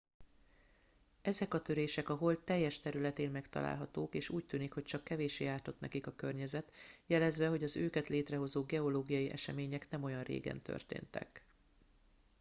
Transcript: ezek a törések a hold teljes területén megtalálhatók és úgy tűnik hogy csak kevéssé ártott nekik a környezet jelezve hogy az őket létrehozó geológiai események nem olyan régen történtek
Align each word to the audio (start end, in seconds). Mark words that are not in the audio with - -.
ezek 1.21 1.53
a 1.53 1.61
törések 1.61 2.09
a 2.09 2.15
hold 2.15 2.39
teljes 2.39 2.79
területén 2.79 3.31
megtalálhatók 3.31 4.15
és 4.15 4.29
úgy 4.29 4.45
tűnik 4.45 4.73
hogy 4.73 4.83
csak 4.83 5.03
kevéssé 5.03 5.45
ártott 5.45 5.79
nekik 5.79 6.07
a 6.07 6.15
környezet 6.15 6.71
jelezve 7.05 7.47
hogy 7.47 7.63
az 7.63 7.75
őket 7.77 8.07
létrehozó 8.07 8.63
geológiai 8.63 9.29
események 9.29 9.89
nem 9.89 10.03
olyan 10.03 10.23
régen 10.23 10.59
történtek 10.59 11.43